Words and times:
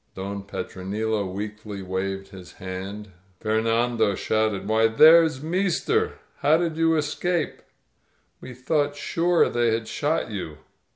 Don 0.15 0.41
Petronilo 0.41 1.27
weakly 1.31 1.83
waved 1.83 2.29
his 2.29 2.53
hand; 2.53 3.09
Fernando 3.39 4.15
shouted, 4.15 4.63
*TVhy, 4.65 4.97
there's 4.97 5.43
meester! 5.43 6.13
How 6.37 6.57
did 6.57 6.75
you 6.75 6.95
escape? 6.95 7.61
We 8.39 8.55
thought 8.55 8.95
sure 8.95 9.47
they 9.47 9.71
had 9.71 9.87
shot 9.87 10.31
you." 10.31 10.57